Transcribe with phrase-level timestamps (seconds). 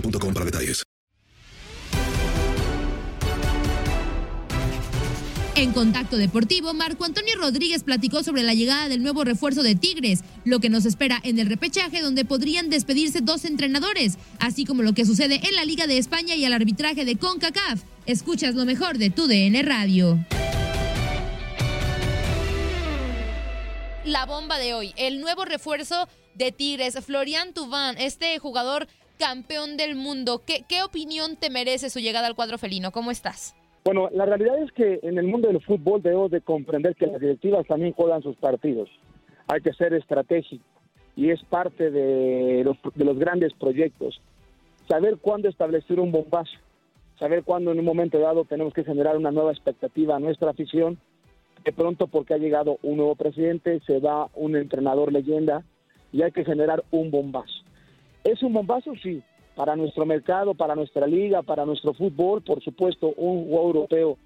[0.00, 0.82] boostmobile.com para detalles.
[5.54, 10.20] En Contacto Deportivo, Marco Antonio Rodríguez platicó sobre la llegada del nuevo refuerzo de Tigres,
[10.44, 14.92] lo que nos espera en el repechaje donde podrían despedirse dos entrenadores, así como lo
[14.92, 17.80] que sucede en la Liga de España y el arbitraje de CONCACAF.
[18.04, 20.18] Escuchas lo mejor de tu DN Radio.
[24.04, 29.96] La bomba de hoy, el nuevo refuerzo de Tigres, Florian Tubán, este jugador campeón del
[29.96, 30.42] mundo.
[30.46, 32.92] ¿Qué, ¿Qué opinión te merece su llegada al cuadro felino?
[32.92, 33.54] ¿Cómo estás?
[33.86, 37.20] Bueno, la realidad es que en el mundo del fútbol debemos de comprender que las
[37.20, 38.88] directivas también juegan sus partidos.
[39.46, 40.64] Hay que ser estratégico
[41.14, 44.20] y es parte de los, de los grandes proyectos.
[44.88, 46.58] Saber cuándo establecer un bombazo,
[47.18, 50.98] saber cuándo en un momento dado tenemos que generar una nueva expectativa a nuestra afición.
[51.64, 55.62] De pronto porque ha llegado un nuevo presidente, se va un entrenador leyenda
[56.12, 57.65] y hay que generar un bombazo.
[58.26, 58.92] ¿Es un bombazo?
[59.00, 59.22] Sí,
[59.54, 64.18] para nuestro mercado, para nuestra liga, para nuestro fútbol, por supuesto, un jugador europeo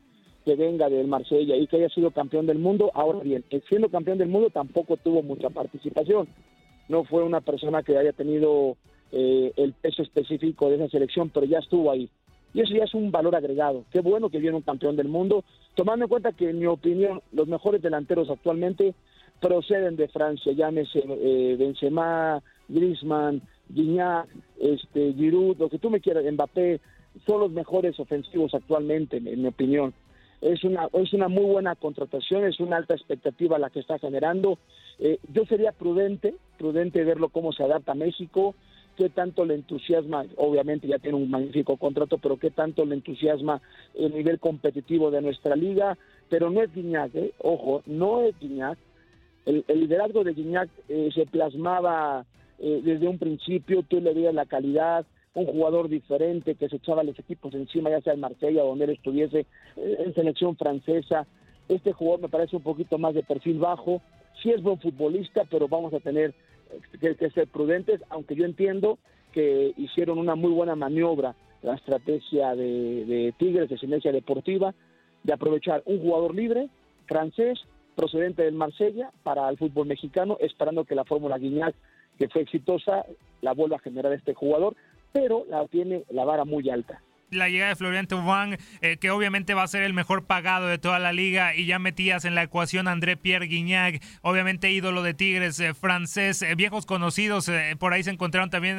[0.42, 2.90] que venga del Marsella y que haya sido campeón del mundo.
[2.94, 6.28] Ahora bien, siendo campeón del mundo tampoco tuvo mucha participación.
[6.88, 8.78] No fue una persona que haya tenido
[9.12, 12.08] eh, el peso específico de esa selección, pero ya estuvo ahí.
[12.54, 13.84] Y eso ya es un valor agregado.
[13.92, 15.44] Qué bueno que viene un campeón del mundo,
[15.74, 18.94] tomando en cuenta que, en mi opinión, los mejores delanteros actualmente
[19.42, 23.42] proceden de Francia, llámese eh, Benzema, Griezmann,
[23.75, 24.28] Gignac,
[24.60, 26.81] este, Giroud, lo que tú me quieras, Mbappé,
[27.26, 29.92] son los mejores ofensivos actualmente, en mi opinión.
[30.41, 34.59] Es una, es una muy buena contratación, es una alta expectativa la que está generando.
[34.98, 38.54] Eh, yo sería prudente, prudente verlo cómo se adapta México,
[38.97, 43.60] qué tanto le entusiasma, obviamente ya tiene un magnífico contrato, pero qué tanto le entusiasma
[43.94, 45.97] el nivel competitivo de nuestra liga,
[46.28, 47.32] pero no es Guiñac, ¿eh?
[47.38, 48.78] ojo, no es Guiñac.
[49.47, 52.25] El, el liderazgo de Guiñac eh, se plasmaba
[52.60, 57.04] eh, desde un principio, tú le veías la calidad, un jugador diferente que se echaba
[57.04, 61.26] los equipos encima, ya sea en Marsella donde él estuviese, eh, en selección francesa.
[61.69, 64.03] Este jugador me parece un poquito más de perfil bajo,
[64.43, 66.34] sí es buen futbolista, pero vamos a tener
[67.00, 68.98] que, que ser prudentes, aunque yo entiendo
[69.32, 74.74] que hicieron una muy buena maniobra la estrategia de, de Tigres de Silencia Deportiva
[75.22, 76.68] de aprovechar un jugador libre
[77.06, 77.60] francés
[77.95, 81.74] procedente del Marsella para el fútbol mexicano, esperando que la fórmula Guiñac,
[82.20, 83.06] que fue exitosa,
[83.40, 84.76] la vuelva a generar este jugador,
[85.10, 87.00] pero la tiene la vara muy alta.
[87.30, 90.78] La llegada de Florian Thauvin, eh, que obviamente va a ser el mejor pagado de
[90.78, 95.15] toda la liga, y ya metías en la ecuación André Pierre Guignac, obviamente ídolo de
[95.15, 98.78] Tigres, eh, francés, eh, viejos conocidos, por ahí se encontraron también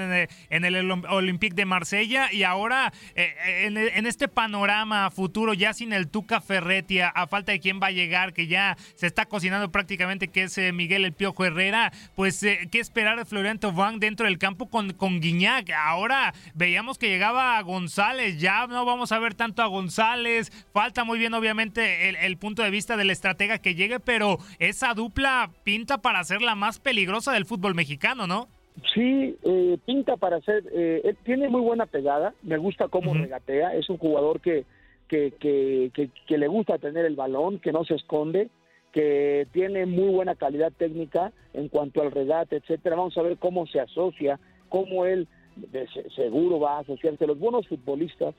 [0.49, 6.41] en el, Olympique de Marsella, y ahora en, este panorama futuro, ya sin el Tuca
[6.41, 10.43] Ferretti, a, falta de quién va a llegar, que ya se está cocinando prácticamente, que
[10.43, 14.93] es Miguel El Piojo Herrera, pues qué esperar de Florian Thauvin dentro del campo con,
[14.93, 15.69] con Guignac.
[15.71, 21.19] Ahora veíamos que llegaba González, ya no vamos a ver tanto a González, falta muy
[21.19, 26.23] bien obviamente el, punto de vista del estratega que llegue, pero esa dupla pinta para
[26.23, 28.47] ser la más peligrosa del fútbol mexicano, ¿no?
[28.93, 33.89] Sí, eh, pinta para ser, eh, tiene muy buena pegada, me gusta cómo regatea, es
[33.89, 34.65] un jugador que,
[35.07, 38.49] que, que, que, le gusta tener el balón, que no se esconde,
[38.91, 42.95] que tiene muy buena calidad técnica en cuanto al regate, etcétera.
[42.95, 44.39] Vamos a ver cómo se asocia,
[44.69, 47.27] cómo él de seguro va a asociarse.
[47.27, 48.33] Los buenos futbolistas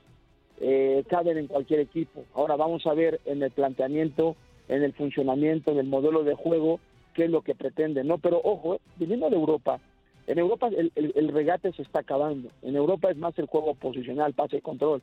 [0.61, 2.25] eh, caben en cualquier equipo.
[2.35, 4.37] Ahora vamos a ver en el planteamiento,
[4.69, 6.81] en el funcionamiento, en el modelo de juego,
[7.15, 8.19] qué es lo que pretende, ¿no?
[8.19, 9.81] Pero ojo, eh, viniendo de Europa,
[10.27, 12.51] en Europa el, regate se está acabando.
[12.63, 15.03] En Europa es más el juego posicional, pase y control.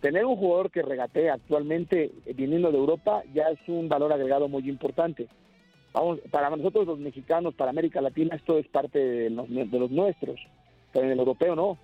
[0.00, 4.46] Tener un jugador que regatea actualmente eh, viniendo de Europa ya es un valor agregado
[4.46, 5.26] muy importante.
[5.92, 9.90] Vamos, para nosotros los mexicanos, para América Latina, esto es parte de los, de los
[9.90, 10.38] nuestros
[11.04, 11.78] en el europeo no.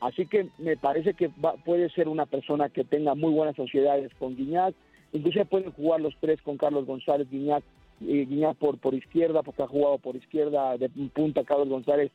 [0.00, 1.30] Así que me parece que
[1.64, 4.74] puede ser una persona que tenga muy buenas sociedades con Guiñac,
[5.12, 7.62] incluso pueden jugar los tres con Carlos González, Guiñac,
[8.00, 12.10] y Guiñac por, por izquierda, porque ha jugado por izquierda de punta Carlos González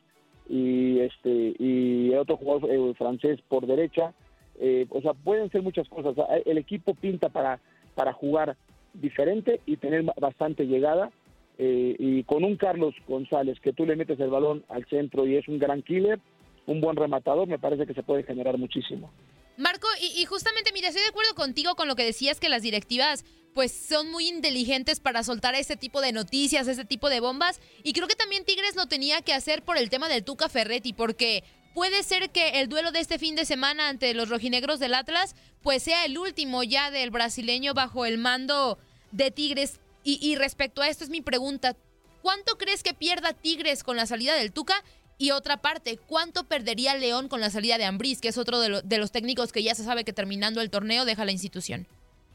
[0.48, 4.12] y este y el otro jugador eh, francés por derecha.
[4.60, 6.16] Eh, o sea, pueden ser muchas cosas.
[6.44, 7.60] El equipo pinta para,
[7.94, 8.56] para jugar
[8.94, 11.10] diferente y tener bastante llegada.
[11.58, 15.36] Eh, y con un Carlos González que tú le metes el balón al centro y
[15.36, 16.20] es un gran killer,
[16.68, 19.10] un buen rematador, me parece que se puede generar muchísimo.
[19.56, 23.24] Marco, y, justamente, mira, estoy de acuerdo contigo con lo que decías que las directivas
[23.54, 27.60] pues son muy inteligentes para soltar ese tipo de noticias, ese tipo de bombas.
[27.82, 30.92] Y creo que también Tigres lo tenía que hacer por el tema del Tuca Ferretti,
[30.92, 31.42] porque
[31.74, 35.34] puede ser que el duelo de este fin de semana ante los rojinegros del Atlas,
[35.62, 38.78] pues sea el último ya del brasileño bajo el mando
[39.10, 39.80] de Tigres.
[40.04, 41.74] Y, y respecto a esto es mi pregunta,
[42.22, 44.84] ¿cuánto crees que pierda Tigres con la salida del Tuca?
[45.18, 48.98] Y otra parte, ¿cuánto perdería León con la salida de Ambriz, que es otro de,
[48.98, 51.86] los técnicos que ya se sabe que terminando el torneo deja la institución?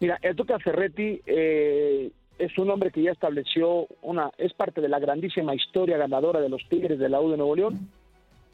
[0.01, 4.89] Mira, el Tuca Ferretti eh, es un hombre que ya estableció una, es parte de
[4.89, 7.89] la grandísima historia ganadora de los Tigres de la U de Nuevo León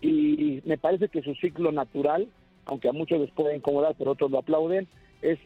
[0.01, 2.27] y me parece que su ciclo natural,
[2.65, 4.87] aunque a muchos les puede incomodar, pero otros lo aplauden,
[5.21, 5.39] es,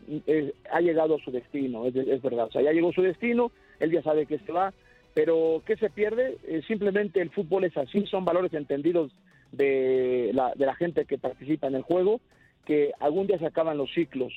[0.71, 2.47] ha llegado a su destino, es, es, verdad.
[2.47, 4.73] O sea, ya llegó su destino, él ya sabe que se va,
[5.13, 6.37] pero ¿qué se pierde?
[6.47, 9.11] Eh, simplemente el fútbol es así, son valores entendidos
[9.51, 12.19] de la, de la gente que participa en el juego,
[12.65, 14.33] que algún día se acaban los ciclos.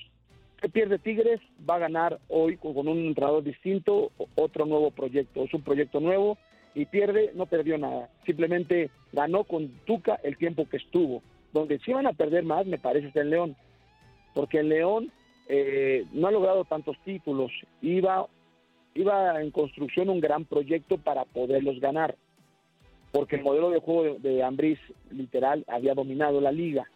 [0.60, 1.40] ¿Qué pierde Tigres?
[1.68, 6.38] Va a ganar hoy con, un entrenador distinto, otro nuevo proyecto, es un proyecto nuevo
[6.74, 11.22] y pierde, no perdió nada, simplemente ganó con Tuca el tiempo que estuvo.
[11.52, 13.56] Donde sí van a perder más, me parece, es el León,
[14.34, 15.10] porque el León
[15.48, 17.50] eh, no ha logrado tantos títulos,
[17.80, 18.26] iba
[18.96, 22.16] iba en construcción un gran proyecto para poderlos ganar,
[23.12, 24.78] porque el modelo de juego de, Ambris
[25.10, 26.88] literal había dominado la liga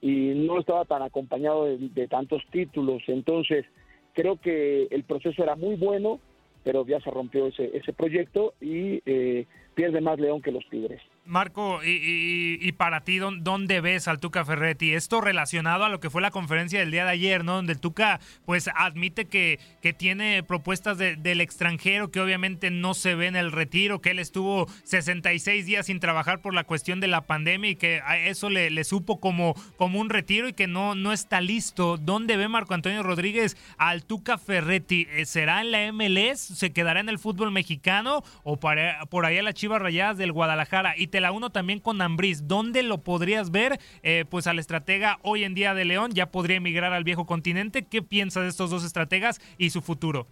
[0.00, 3.64] y no estaba tan acompañado de, tantos títulos, entonces
[4.12, 6.20] creo que el proceso era muy bueno,
[6.64, 11.00] pero ya se rompió ese, ese proyecto y eh, pierde más León que los Tigres.
[11.26, 14.94] Marco, y, para ti, ¿dónde ves al Tuca Ferretti?
[14.94, 17.56] Esto relacionado a lo que fue la conferencia del día de ayer, ¿no?
[17.56, 23.14] Donde el Tuca, pues, admite que, que tiene propuestas del extranjero, que obviamente no se
[23.14, 27.08] ve en el retiro, que él estuvo 66 días sin trabajar por la cuestión de
[27.08, 30.94] la pandemia y que a eso le, supo como, como un retiro y que no,
[30.94, 31.96] no está listo.
[31.96, 35.06] ¿Dónde ve Marco Antonio Rodríguez al Tuca Ferretti?
[35.10, 36.40] Eh, ¿Será en la MLS?
[36.40, 38.22] ¿Se quedará en el fútbol mexicano?
[38.44, 40.94] ¿O para, por ahí a las Chivas Rayadas del Guadalajara?
[41.20, 42.46] La uno también con Ambriz.
[42.46, 43.78] ¿Dónde lo podrías ver?
[44.02, 47.84] Eh, pues al estratega hoy en día de León ya podría emigrar al viejo continente.
[47.84, 50.26] ¿Qué piensas de estos dos estrategas y su futuro?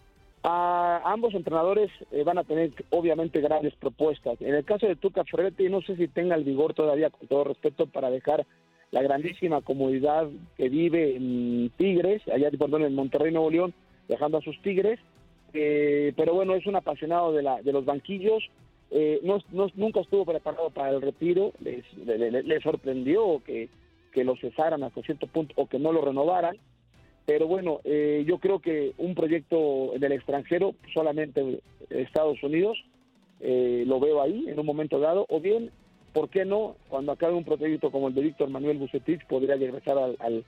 [0.47, 4.41] ambos entrenadores eh, van a tener obviamente grandes propuestas.
[4.41, 7.45] En el caso de Tuca Ferretti, no sé si tenga el vigor todavía, con todo
[7.45, 8.47] respeto, para dejar
[8.91, 13.75] la grandísima comodidad que vive en Tigres, allá perdón, en Monterrey, Nuevo León,
[14.09, 15.01] dejando a sus Tigres.
[15.55, 18.45] Eh, pero bueno, es un apasionado de, la, de los banquillos,
[18.97, 19.43] eh, no,
[19.75, 23.69] nunca estuvo preparado para el retiro, le, sorprendió que,
[24.13, 26.57] que, lo cesaran hasta cierto punto o que no lo renovaran,
[27.27, 31.61] pero bueno, eh, yo creo que un proyecto del extranjero, solamente
[31.91, 32.79] Estados Unidos,
[33.41, 35.73] eh, lo veo ahí en un momento dado, o bien,
[36.13, 36.77] ¿por qué no?
[36.89, 40.45] Cuando acabe un proyecto como el de Víctor Manuel Bucetich, podría regresar al,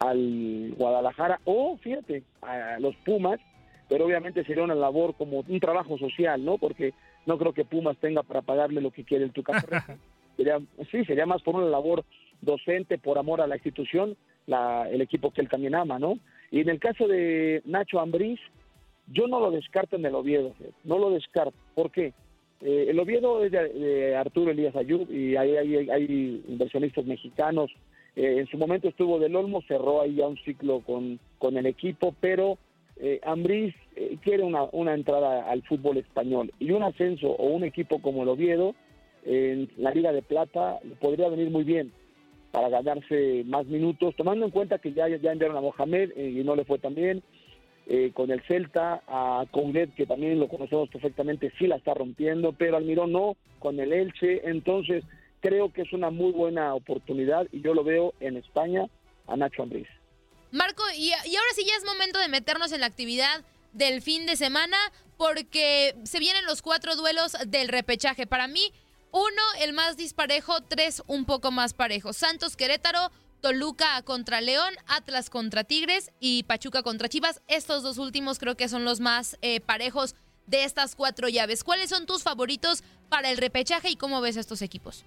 [0.00, 3.40] al Guadalajara o, fíjate, a los Pumas,
[3.88, 6.58] pero obviamente sería una labor como un trabajo social, ¿no?
[6.58, 6.92] Porque
[7.26, 9.52] no creo que Pumas tenga para pagarle lo que quiere el Tuca
[10.36, 12.04] sería, sí, sería más por una labor
[12.40, 14.16] docente, por amor a la institución,
[14.46, 16.18] la, el equipo que él también ama, ¿no?
[16.50, 18.38] Y en el caso de Nacho Ambriz,
[19.08, 20.52] yo no lo descarto en el Oviedo,
[20.84, 21.56] no lo descarto.
[21.74, 22.12] ¿Por qué?
[22.62, 27.70] Eh, el Oviedo es de, Arturo Elías Ayub y hay, hay, hay inversionistas mexicanos.
[28.14, 31.66] Eh, en su momento estuvo del Olmo, cerró ahí ya un ciclo con, con el
[31.66, 32.58] equipo, pero
[32.98, 37.64] eh, Ambriz eh, quiere una, una entrada al fútbol español y un ascenso o un
[37.64, 38.74] equipo como el Oviedo
[39.24, 41.92] en la Liga de Plata podría venir muy bien
[42.52, 46.56] para ganarse más minutos, tomando en cuenta que ya, ya enviaron a Mohamed y no
[46.56, 47.22] le fue tan bien,
[47.88, 52.52] eh, con el Celta, a Coudet, que también lo conocemos perfectamente, sí la está rompiendo,
[52.52, 55.04] pero Almirón no, con el Elche, entonces
[55.40, 58.86] creo que es una muy buena oportunidad y yo lo veo en España
[59.28, 59.86] a Nacho Ambriz.
[60.52, 64.36] Marco, y, ahora sí ya es momento de meternos en la actividad del fin de
[64.36, 64.76] semana,
[65.16, 68.26] porque se vienen los cuatro duelos del repechaje.
[68.26, 68.72] Para mí,
[69.12, 72.12] uno, el más disparejo, tres, un poco más parejo.
[72.12, 73.10] Santos Querétaro,
[73.40, 77.40] Toluca contra León, Atlas contra Tigres y Pachuca contra Chivas.
[77.48, 80.14] Estos dos últimos creo que son los más eh, parejos
[80.46, 81.64] de estas cuatro llaves.
[81.64, 85.04] ¿Cuáles son tus favoritos para el repechaje y cómo ves estos equipos?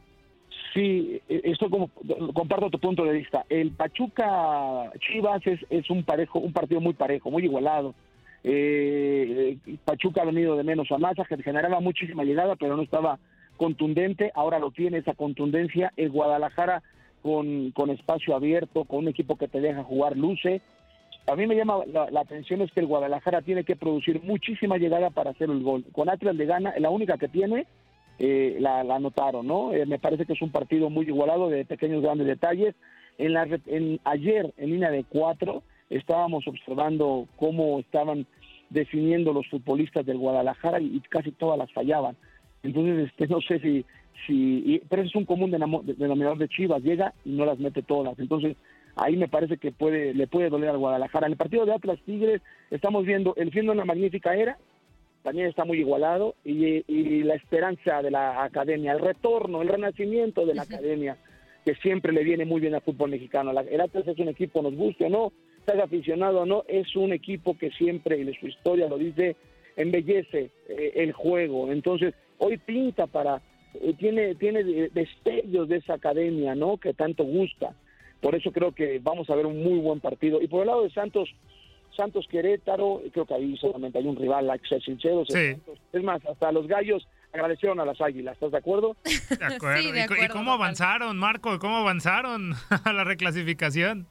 [0.73, 1.89] Sí, e, esto como
[2.33, 3.45] comparto tu punto de vista.
[3.49, 7.93] El Pachuca Chivas es, es un parejo, un partido muy parejo, muy igualado.
[8.43, 13.19] Eh, eh, Pachuca ha venido de menos a más, generaba muchísima llegada, pero no estaba
[13.57, 14.31] contundente.
[14.35, 15.91] Ahora lo tiene esa contundencia.
[15.97, 16.81] El Guadalajara
[17.21, 20.61] con, con espacio abierto, con un equipo que te deja jugar luce.
[21.27, 25.09] A mí me llama la, atención es que el Guadalajara tiene que producir muchísima llegada
[25.09, 25.85] para hacer el gol.
[25.91, 27.67] Con Atlas de gana, la única que tiene,
[28.19, 29.73] eh, la, anotaron, ¿no?
[29.73, 32.75] Eh, me parece que es un partido muy igualado de pequeños grandes detalles.
[33.17, 38.27] En la, en, ayer, en línea de cuatro, estábamos observando cómo estaban
[38.69, 42.15] definiendo los futbolistas del Guadalajara y, casi todas las fallaban.
[42.61, 43.85] Entonces, este, no sé si
[44.27, 48.17] Sí, pero es un común denominador de Chivas, llega y no las mete todas.
[48.19, 48.57] Entonces,
[48.95, 51.27] ahí me parece que puede le puede doler al Guadalajara.
[51.27, 54.57] En el partido de Atlas Tigres estamos viendo el fin una magnífica era,
[55.29, 60.55] también está muy igualado, y, la esperanza de la academia, el retorno, el renacimiento de
[60.55, 61.17] la academia,
[61.63, 63.51] que siempre le viene muy bien al fútbol mexicano.
[63.51, 65.31] el Atlas es un equipo, nos guste o no,
[65.67, 69.36] sea aficionado o no, es un equipo que siempre, y su historia lo dice,
[69.75, 71.71] embellece eh, el juego.
[71.71, 73.39] Entonces, hoy pinta para
[73.75, 76.77] eh, tiene, tiene destellos de esa academia, ¿no?
[76.77, 77.75] Que tanto gusta.
[78.19, 80.41] Por eso creo que vamos a ver un muy buen partido.
[80.41, 81.29] Y por el lado de Santos,
[81.96, 85.24] Santos Querétaro, creo que ahí solamente hay un rival, la que sincero.
[85.27, 88.96] Es más, hasta los gallos agradecieron a las águilas, ¿estás de acuerdo?
[89.39, 89.81] De acuerdo.
[90.24, 91.60] ¿Y, cómo avanzaron, Marco?
[91.60, 92.53] ¿Cómo avanzaron
[92.86, 94.08] a la reclasificación?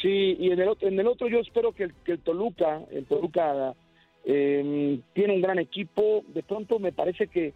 [0.00, 3.04] Sí, y en el, en el otro yo espero que el, que el Toluca, el
[3.06, 3.74] Toluca
[4.24, 6.24] eh, tiene un gran equipo.
[6.28, 7.52] De pronto me parece que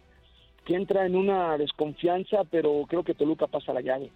[0.69, 4.11] que entra en una desconfianza, pero creo que Toluca pasa la llave.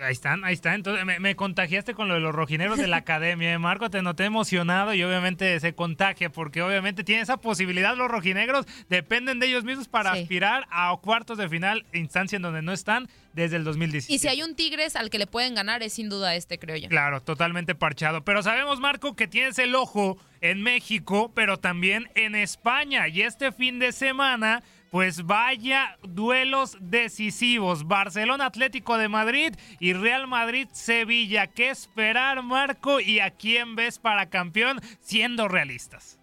[0.00, 0.74] Ahí están, ahí están.
[0.74, 3.52] Entonces, me, contagiaste con lo de los rojineros de la academia.
[3.52, 3.58] ¿eh?
[3.58, 7.96] Marco, te noté emocionado y obviamente se contagia porque obviamente tiene esa posibilidad.
[7.96, 12.62] Los rojinegros dependen de ellos mismos para aspirar a cuartos de final, instancia en donde
[12.62, 14.12] no están desde el 2017.
[14.12, 16.76] Y si hay un Tigres al que le pueden ganar, es sin duda este, creo
[16.76, 16.88] yo.
[16.88, 18.24] Claro, totalmente parchado.
[18.24, 23.08] Pero sabemos, Marco, que tienes el ojo en México, pero también en España.
[23.08, 27.86] Y este fin de semana pues vaya duelos decisivos.
[27.86, 31.46] Barcelona Atlético de Madrid y Real Madrid Sevilla.
[31.46, 33.00] ¿Qué esperar, Marco?
[33.00, 36.18] ¿Y a quién ves para campeón siendo realistas?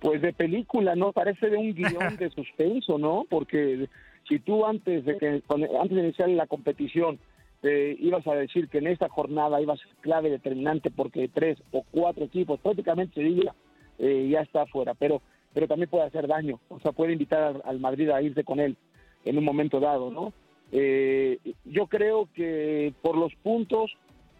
[0.00, 1.12] Pues de película, ¿no?
[1.12, 3.24] Parece de un guion de suspenso, ¿no?
[3.28, 3.88] Porque
[4.28, 7.18] si tú antes de que antes de iniciar la competición
[7.62, 11.62] eh, ibas a decir que en esta jornada iba a ser clave determinante porque tres
[11.70, 13.54] o cuatro equipos, prácticamente Sevilla
[14.00, 15.22] eh, ya está afuera, pero
[15.54, 18.76] pero también puede hacer daño, o sea, puede invitar al Madrid a irse con él
[19.24, 20.32] en un momento dado, ¿no?
[20.72, 23.92] Eh, yo creo que por los puntos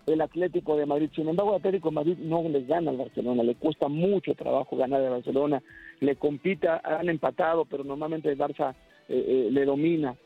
[0.07, 3.43] el Atlético de Madrid, sin embargo, el Atlético de Madrid no les gana al Barcelona,
[3.43, 5.63] le cuesta mucho trabajo ganar al Barcelona,
[6.01, 8.75] le compita, han empatado, pero normalmente el Barça
[9.09, 10.17] eh, eh, le domina.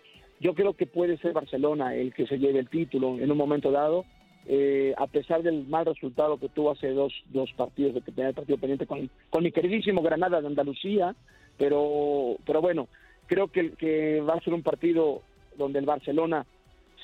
[0.41, 3.71] Yo creo que puede ser Barcelona el que se lleve el título en un momento
[3.71, 4.05] dado,
[4.49, 8.29] eh, a pesar del mal resultado que tuvo hace dos, dos partidos, de que tenía
[8.29, 11.15] el partido pendiente con, con mi queridísimo Granada de Andalucía,
[11.59, 12.89] pero, pero bueno,
[13.27, 15.23] creo que, que va a ser un partido
[15.57, 16.47] donde el Barcelona,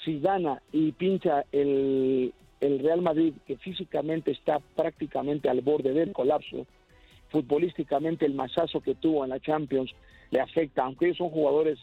[0.04, 6.12] si gana y pincha el, el Real Madrid, que físicamente está prácticamente al borde del
[6.12, 6.66] colapso,
[7.30, 9.92] futbolísticamente el masazo que tuvo en la Champions
[10.30, 11.78] le afecta, aunque ellos son jugadores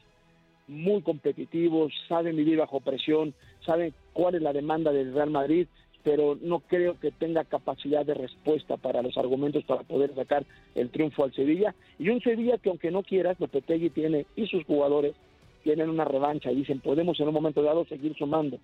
[0.70, 3.34] muy competitivos, saben vivir bajo presión,
[3.66, 5.68] saben cuál es la demanda del Real Madrid.
[6.02, 10.90] pero no creo que tenga capacidad de respuesta para los argumentos para poder sacar el
[10.90, 11.76] triunfo al Sevilla.
[12.00, 15.14] Y un Sevilla que aunque no quieras, Lopetegui tiene y sus jugadores
[15.64, 18.60] tienen una revancha y dicen podemos en un momento dado seguir sumando.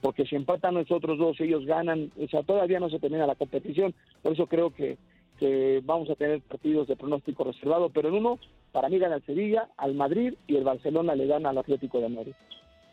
[0.00, 3.94] Porque si empatan nosotros dos, ellos ganan, o sea, todavía no se termina la competición.
[4.22, 4.96] Por eso creo que,
[5.40, 8.38] que vamos a tener partidos de pronóstico reservado, pero en uno,
[8.72, 12.08] para mí gana el Sevilla, al Madrid y el Barcelona le gana al Atlético de
[12.08, 12.34] Madrid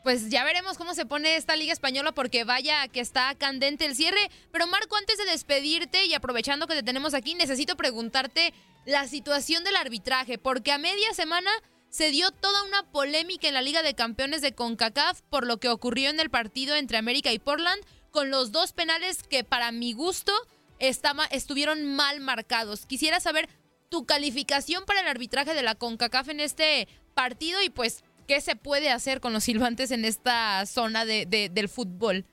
[0.05, 3.95] pues ya veremos cómo se pone esta Liga Española porque vaya que está candente el
[3.95, 4.29] cierre.
[4.51, 8.53] Pero Marco, antes de despedirte y aprovechando que te tenemos aquí, necesito preguntarte
[8.85, 11.49] la situación del arbitraje, porque a media semana
[11.89, 15.69] se dio toda una polémica en la Liga de Campeones de CONCACAF por lo que
[15.69, 19.93] ocurrió en el partido entre América y Portland, con los dos penales que para mi
[19.93, 20.31] gusto
[20.77, 22.85] estuvieron mal marcados.
[22.85, 23.49] Quisiera saber
[23.89, 28.55] tu calificación para el arbitraje de la CONCACAF en este partido y pues ¿Qué se
[28.55, 32.25] puede hacer con los silbantes en esta zona de, del fútbol?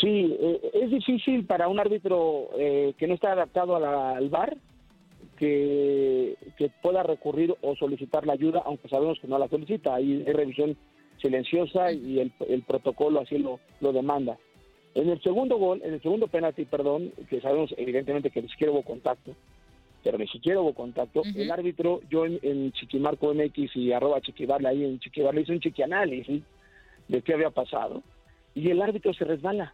[0.00, 4.56] Sí, eh, es difícil para un árbitro eh, que no está adaptado al VAR
[5.38, 6.36] que,
[6.82, 9.94] pueda recurrir o solicitar la ayuda, aunque sabemos que no la solicita.
[9.94, 10.76] Hay, revisión
[11.22, 14.36] silenciosa y el, el protocolo así lo, lo, demanda.
[14.94, 18.82] En el segundo gol, en el segundo penalti, perdón, que sabemos evidentemente que siquiera hubo
[18.82, 19.32] contacto,
[20.04, 21.22] pero ni siquiera hubo contacto.
[21.34, 26.42] El árbitro, yo en, Chiquimarco MX y arroba Chiquibarle, ahí en Chiquibarle hice un chiquianálisis
[27.08, 28.02] de qué había pasado.
[28.54, 29.72] Y el árbitro se resbala,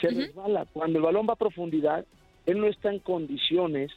[0.00, 0.66] se resbala.
[0.72, 2.04] Cuando el balón va a profundidad,
[2.44, 3.92] él no está en condiciones,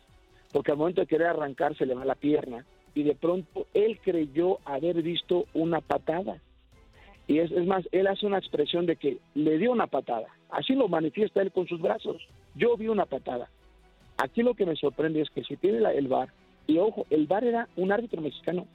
[0.54, 2.64] porque al momento de querer arrancar se le va la pierna.
[2.94, 6.40] Y de pronto él creyó haber visto una patada.
[7.28, 10.28] Y es, es más, él hace una expresión de que le dio una patada.
[10.52, 12.22] Así lo manifiesta él con sus brazos.
[12.54, 13.50] Yo vi una patada
[14.18, 16.30] Aquí lo que me sorprende es que si tiene el VAR,
[16.68, 18.66] y ojo, el VAR era un árbitro mexicano.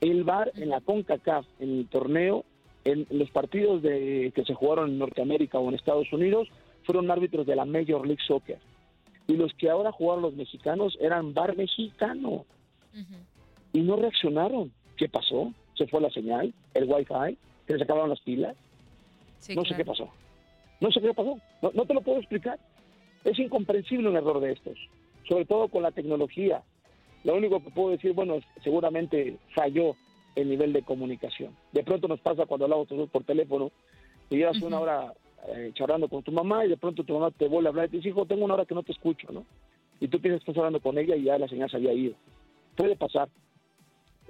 [0.00, 2.44] El VAR en la CONCACAF, en el torneo,
[2.84, 6.48] en los partidos de, que se jugaron en Norteamérica o en Estados Unidos,
[6.84, 8.58] fueron árbitros de la Major League Soccer.
[9.26, 12.44] Y los que ahora jugaron los mexicanos eran VAR mexicano.
[13.72, 14.72] Y no reaccionaron.
[14.96, 15.52] ¿Qué pasó?
[15.76, 16.54] ¿Se fue la señal?
[16.74, 17.36] ¿El Wi-Fi?
[17.66, 18.56] ¿Que les acabaron las pilas?
[19.54, 20.08] no sé qué pasó.
[20.80, 21.38] No sé qué pasó.
[21.62, 22.58] no te lo puedo explicar.
[23.24, 24.78] Es incomprensible un error de estos,
[25.28, 26.62] sobre todo con la tecnología.
[27.24, 29.96] Lo único que puedo decir, bueno, seguramente falló
[30.36, 31.56] el nivel de comunicación.
[31.72, 33.70] De pronto nos pasa cuando hablamos todos por teléfono,
[34.30, 35.12] y llevas una hora
[35.48, 37.90] eh, charlando con tu mamá y de pronto tu mamá te vuelve a hablar y
[37.90, 39.44] te dice, hijo, tengo una hora que no te escucho, ¿no?
[40.00, 42.14] Y tú piensas que estás hablando con ella y ya la señal se había ido.
[42.76, 43.28] Puede pasar.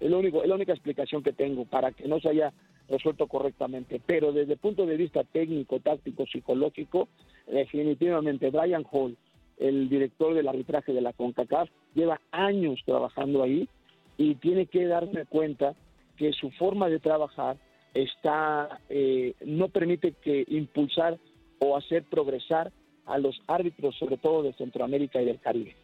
[0.00, 2.52] Es, lo único, es la única explicación que tengo para que no se haya
[2.88, 4.00] resuelto correctamente.
[4.04, 7.09] Pero desde el punto de vista técnico, táctico, psicológico,
[7.46, 9.16] definitivamente Brian Hall,
[9.59, 13.68] el director del arbitraje de la CONCACAF, lleva años trabajando ahí
[14.16, 15.74] y tiene que darse cuenta
[16.16, 17.57] que su forma de trabajar
[17.92, 21.18] está eh, no permite que impulsar
[21.61, 22.72] o hacer progresar
[23.07, 25.76] a los árbitros, sobre todo de Centroamérica y del Caribe.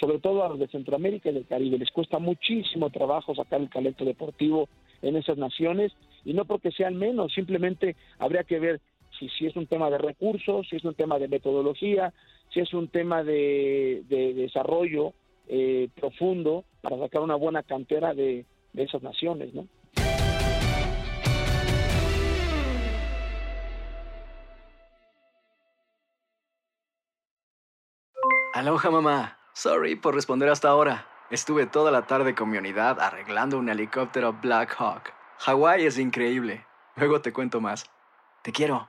[0.00, 1.78] Sobre todo a los de Centroamérica y del Caribe.
[1.78, 4.68] Les cuesta muchísimo trabajo sacar el talento deportivo
[5.02, 5.92] en esas naciones
[6.24, 8.80] y no porque sean menos, simplemente habría que ver
[9.18, 12.12] si, si es un tema de recursos, si es un tema de metodología,
[12.52, 15.12] si es un tema de, desarrollo
[15.48, 19.66] eh, profundo para sacar una buena cantera de, esas naciones, ¿no?
[28.52, 31.06] Aloha mamá, sorry por responder hasta ahora.
[31.30, 35.12] Estuve toda la tarde con mi unidad arreglando un helicóptero Black Hawk.
[35.38, 36.64] Hawái es increíble.
[36.96, 37.90] Luego te cuento más.
[38.42, 38.88] Te quiero.